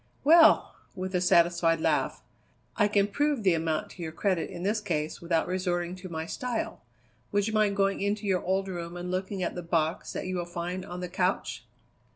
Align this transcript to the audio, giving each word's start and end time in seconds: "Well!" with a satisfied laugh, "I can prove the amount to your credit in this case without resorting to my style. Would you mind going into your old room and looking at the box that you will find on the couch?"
"Well!" 0.23 0.73
with 0.95 1.13
a 1.13 1.21
satisfied 1.21 1.79
laugh, 1.79 2.23
"I 2.75 2.87
can 2.87 3.05
prove 3.07 3.43
the 3.43 3.53
amount 3.53 3.91
to 3.91 4.01
your 4.01 4.11
credit 4.11 4.49
in 4.49 4.63
this 4.63 4.81
case 4.81 5.21
without 5.21 5.45
resorting 5.45 5.95
to 5.97 6.09
my 6.09 6.25
style. 6.25 6.81
Would 7.31 7.45
you 7.45 7.53
mind 7.53 7.75
going 7.75 8.01
into 8.01 8.25
your 8.25 8.41
old 8.43 8.67
room 8.67 8.97
and 8.97 9.11
looking 9.11 9.43
at 9.43 9.53
the 9.53 9.61
box 9.61 10.11
that 10.13 10.25
you 10.25 10.37
will 10.37 10.45
find 10.47 10.83
on 10.83 11.01
the 11.01 11.07
couch?" 11.07 11.67